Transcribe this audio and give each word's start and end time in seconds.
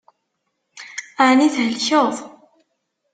Ɛni 1.27 1.47
thelkeḍ? 1.55 2.15